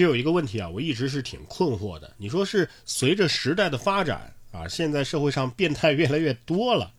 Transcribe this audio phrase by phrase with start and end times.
[0.00, 2.10] 其实有一个问题啊，我一直是挺困惑的。
[2.16, 6.90] 你说是随着时代的发展啊，现在社会上变态越来越多了，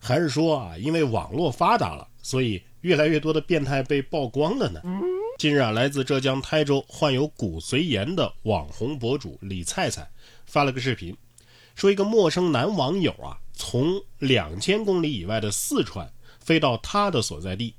[0.00, 4.82] 还是说啊，因为网络发达了，所以越来越多的变态被曝光了呢？
[5.38, 10.10] 近日啊，来自浙江台州患有骨髓炎的网红博主李菜菜
[10.44, 11.16] 发了个视频，
[11.76, 17.76] 说一个陌生男网友啊，从两千公里以外的四川飞到他的所在地。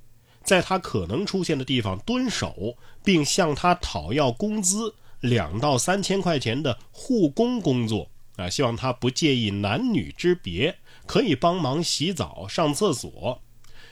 [0.50, 13.40] 在他可能出现的地方蹲守，并向他讨要工资两到三千块钱的护工工作啊，希望他不介意男女之别，可以帮忙洗澡、上厕所。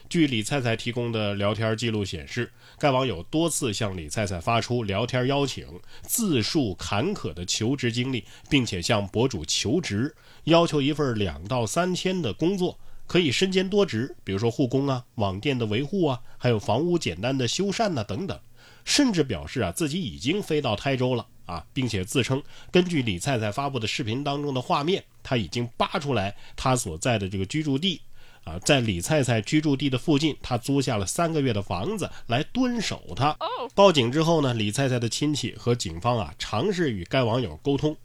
[0.09, 5.67] 据李菜菜提供的聊天记录显示，该网友多次向李菜菜发出聊天邀请，
[6.01, 12.79] 自述坎坷的求职经历，并且向博主求职，要求一份两到三千的工作。
[13.07, 18.37] 可以身兼多职，比如说护工啊、网店的维护啊，还有房屋简单的修缮呐等等，
[18.83, 28.01] 甚至表示啊自己已经飞到台州了啊，并且自称根据李菜菜发布的视频当中的画面，他已经扒出来他所在的这个居住地
[28.43, 33.35] 啊，在李菜菜居住地的附近，他租下了三个月的房子来蹲守他。
[33.73, 37.95] 报警之后呢，李菜菜的亲戚和警方啊尝试与该网友沟通，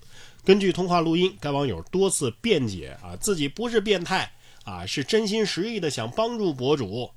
[0.45, 4.33] 根据通话录音，该网友多次辩解啊自己不是变态。
[4.65, 7.11] 啊，是真心实意的想帮助博主。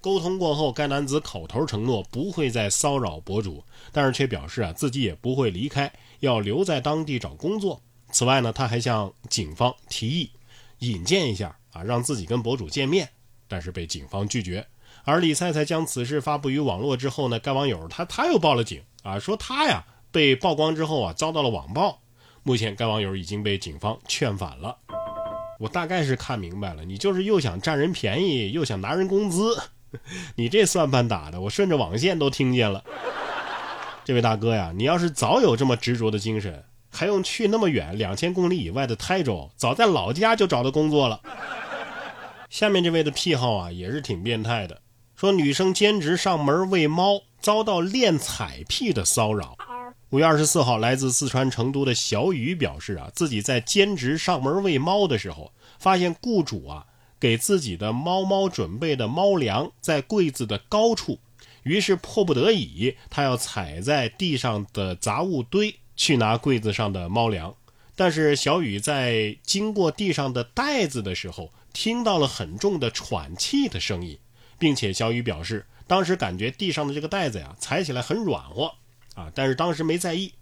[0.00, 7.82] 沟通过后，该男子口头承诺不会再骚扰博主，但是却表示啊自己也不会离开，要留在当地找工作。
[8.12, 10.30] 此外呢，他还向警方提议
[10.78, 13.08] 引荐一下啊，让自己跟博主见面，
[13.48, 14.64] 但是被警方拒绝。
[15.04, 22.00] 而李菜菜将此事发布于网络之后呢，该网友他他又报了警啊，说他呀被曝光之后啊遭到了网暴。
[22.44, 24.78] 目前该网友已经被警方劝返了。
[25.58, 29.56] 我大概是看明白了，你就是又想占人便宜，又想拿人工资，
[30.36, 32.84] 你这算盘打的，我顺着网线都听见了。
[34.04, 41.20] 这位大哥呀，你要是早有这么执着的精神，还用去那么远两千公里以外的台州，早在老家就找到工作了。
[42.48, 44.80] 下面这位的癖好啊，也是挺变态的，
[45.16, 49.56] 说女生兼职上门喂猫，遭到恋彩癖的骚扰。
[50.10, 56.86] 五月二十四号，来自四川成都的小雨表示啊，自己在兼职上门喂猫的时候，发现雇主啊
[57.18, 61.18] 给自己的猫猫准备的猫粮在柜子的高处，
[61.64, 67.52] 于是迫不得已，他要踩在地上的杂物堆去拿柜子上的猫粮。
[67.96, 74.16] 但是小雨在经过地上的袋子的时候，听到了很重的喘气的声音，
[74.56, 78.72] 并且小雨表示，当时感觉地上的这个袋子呀，踩起来很软和。
[79.16, 79.32] 啊！
[79.34, 80.34] 但是当时没在意，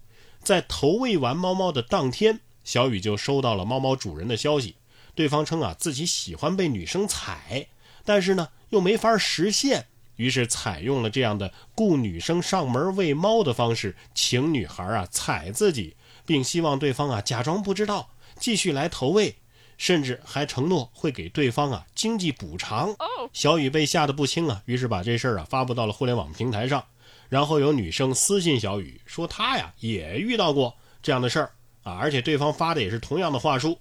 [0.43, 4.75] 在投喂完猫猫的当天，小雨就收到了猫猫主人的消息。
[5.15, 7.67] 对方称啊自己喜欢被女生踩，
[8.03, 9.87] 但是呢又没法实现，
[10.17, 19.37] 于是采用了这样的雇女生上门喂猫的方式，请女孩啊踩自己，并希望对方啊假装不知道，继续来投喂，
[19.77, 22.93] 甚至还承诺会给对方啊经济补偿。
[23.31, 26.83] 小雨被吓得不轻啊，于是把这事儿啊发布到了互联网平台上。
[27.29, 31.51] 然后有女生私信小雨说，她呀也遇到过这样的事儿
[31.83, 33.77] 啊，而且对方发的也是同样的话术。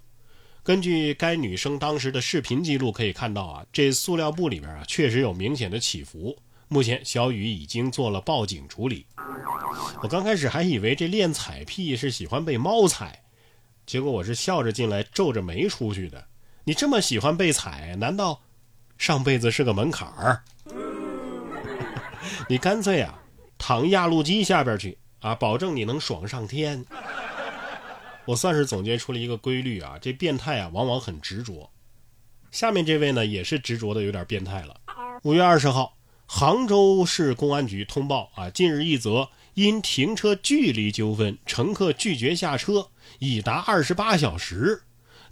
[0.63, 6.37] 根据该女生当时的视频记录可以看到啊，这塑料布里边啊确实有明显的起伏。
[6.69, 9.07] 目前小雨已经做了报警处理。
[10.03, 13.23] 我刚开始还以为这练踩癖是喜欢被猫踩，
[13.85, 16.27] 结果我是笑着进来皱着眉出去的。
[16.65, 18.41] 你这么喜欢被踩，难道
[18.97, 20.43] 上辈子是个门槛儿？
[22.49, 23.21] 你干脆啊！
[23.59, 26.85] 躺压路机下边去啊，保证你能爽上天。
[28.27, 31.71] 我算是总结出了一个规律啊，这变态啊往往很执着。
[32.51, 34.81] 下面这位呢也是执着的有点变态了。
[35.25, 42.89] 五月二十号，杭州市公安局通报啊，近日一则因停车距离纠纷，乘客拒绝下车
[43.19, 44.83] 已达二十八小时，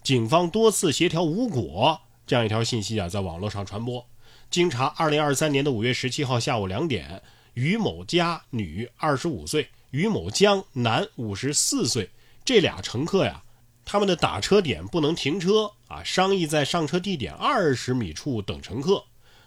[0.03, 4.07] 警方多次协调无果，这样一条信息啊在网络上传播。
[4.51, 7.23] 经查，二零二三年的五月十七号下午两点。
[7.55, 12.09] 于某佳女，二十五岁；于某江男，五十四岁。
[12.45, 13.43] 这俩乘客呀，
[13.85, 19.05] 他们的打车点不能停车啊，商议在上车地点二十米处等乘客。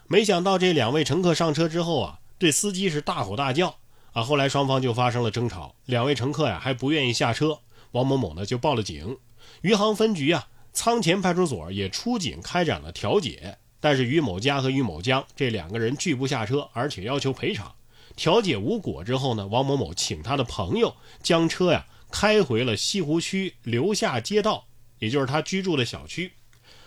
[0.08, 3.76] 没想到这两位乘客上车之后啊，对司机是大吼大叫
[4.14, 4.22] 啊。
[4.22, 7.60] 后来双方就发生了争吵，两位乘客呀还不愿意下车，
[7.92, 9.18] 王某某呢就报了警。
[9.62, 17.75] 余杭分局啊，仓前派出所也出警开展了调解，但是于某佳和于某江这两个人拒不下车，而且要求赔偿。
[18.16, 24.66] 调解无果之后呢，王某某请他的朋友将车呀开回了西湖区留下街道，
[25.00, 26.32] 也就是他居住的小区。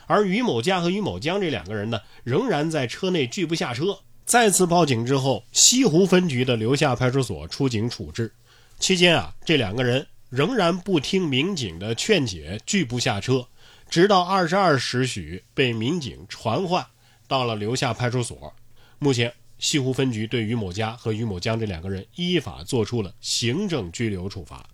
[0.06, 3.98] 而于某家和于某江这两个人呢，仍然在车内拒不下车。
[4.24, 8.32] 再次报警之后，西湖分局的留下派出所出警处置。
[8.78, 13.48] 期间啊，这两个人仍然不听民警的劝解，拒不下车，
[13.90, 16.86] 直到二十二时许被民警传唤
[17.26, 18.54] 到了留下派出所。
[18.98, 24.64] 目前，西湖分局对于某家和于某江这两个人依法作出了行政拘留处罚。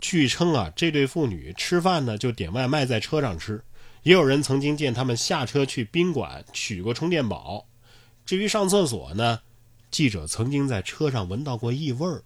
[0.00, 3.62] 据称啊，这对父女吃饭呢就点外卖在车上吃，
[4.02, 7.64] 也有人曾经见他们下车去宾馆取过充电宝。
[8.26, 9.38] 至于上厕所呢，
[9.92, 12.22] 记者曾经在车上闻到过异味儿。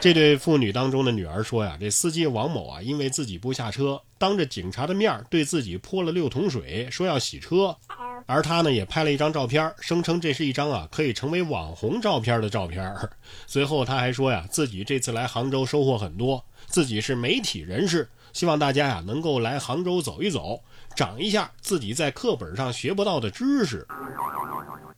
[0.00, 7.76] 这对父女当中的女儿说呀，这司机王某啊，因为自己不下车，当着警察的面对自己泼了六桶水，说要洗车。
[8.26, 12.94] 而他呢，也拍了一张照片，声称这是一张啊可以成为网红照片的照片。
[13.46, 20.62] 随后他还说呀，自己这次来杭州收获很多，自己是媒体人士，希望大家呀能够来杭州走一走，
[20.96, 23.86] 长一下自己在课本上学不到的知识。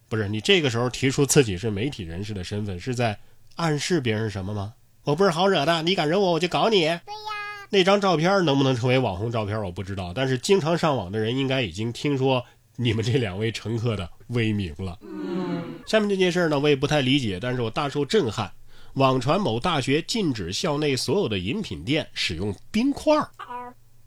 [0.08, 3.18] 不是你这个时候提出自己是媒体人士的身份，是在
[3.56, 4.74] 暗示别人什么吗？
[5.02, 6.80] 我不是好惹的，你敢惹我，我就搞你。
[6.80, 7.00] 对呀，
[7.70, 10.12] 那张照片能不能成为网红照片，我不知道。
[10.14, 12.44] 但是经常上网的人应该已经听说
[12.78, 14.98] 你们这两位乘客的威名了。
[15.86, 18.52] 下面这件事呢，我也不太理解，但是我大受震撼。
[18.94, 23.30] 网传某大学禁止校内所有的饮品店使用冰块儿。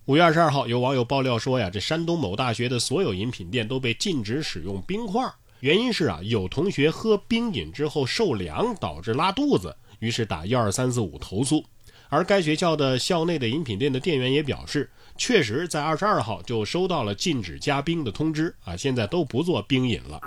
[0.05, 9.75] 五月二十二号，有网友爆料说呀，这山东某大学的所有饮品店都被禁止使用冰块儿，原因是啊，有同学喝冰饮之后受凉，导致拉肚子。
[9.99, 11.63] 于是打幺二三四五投诉，
[12.09, 20.19] 而该学校的校内的饮品店的店员也表示，确实在二十二号就收到了禁止加冰的通知啊，现在都不做冰饮了。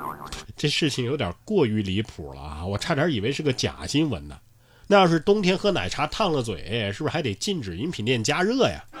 [0.56, 4.38] 这事情有点过于离谱了啊，我差点以为是个假新闻呢。
[4.86, 8.82] 那要是冬天喝奶茶烫了嘴，是不是还得禁止饮品店加热呀？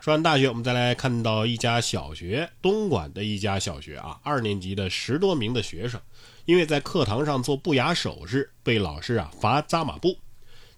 [0.00, 6.00] 说完大学，我们再来看到一家小学，东莞的一家小学啊，二年级的十多名的学生，
[6.44, 10.16] 因为在课堂上做不雅手势，被老师啊罚扎马步，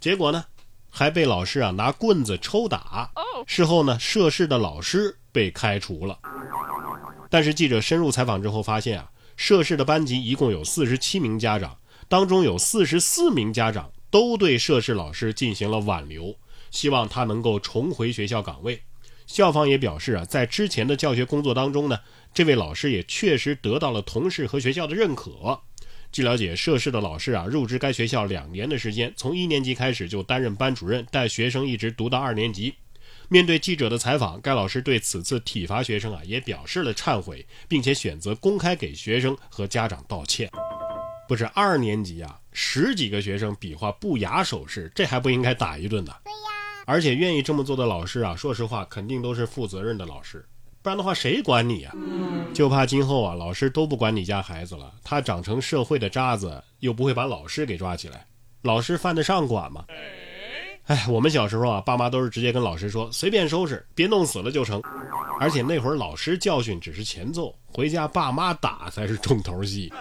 [0.01, 0.43] 结果呢，
[0.89, 3.11] 还被老师啊拿棍子抽打。
[3.47, 6.19] 事后呢，涉事的老师被开除了。
[7.29, 11.77] 但是记者深入采访之后发现啊，涉事的班级一共有四十七名家长，
[12.09, 16.35] 当中有四十四名家长都对涉事老师进行了挽留，
[16.71, 18.83] 希望他能够重回学校岗位。
[19.27, 22.01] 校方也表示啊，在之前的教学工作当中呢，
[22.35, 25.61] 这位老师也确实得到了同事和学校的认可。
[26.13, 32.75] 据了解，涉事的老师啊，入职该学校两年的时间，从一年级开始就担任班主任，带学生一直读到二年级。
[33.29, 40.51] 面对记者的采访，该老师对此次体罚学生啊，也表示了忏悔，并且选择公开给学生和家长道歉。
[41.29, 46.13] 不是二年级啊，十几个学生比划不雅手势，这还不应该打一顿呢？
[46.25, 46.85] 对呀。
[46.87, 50.45] 而且愿意这么做的老师啊，说实话，肯定都是负责任的老师，
[50.83, 51.93] 不然的话谁管你呀？
[52.55, 58.27] 就怕今后啊，老师都不管你家孩子了，他长成社会的渣子，又不会把老师给抓起来，
[58.63, 59.85] 老师犯得上管吗？
[60.87, 64.83] 哎，我们小时候啊，爸妈都是直接跟老师说，随便收拾，别弄死了就成。
[65.39, 69.93] 而且那会儿老师教训只是前奏，回家爸妈打才是重头戏。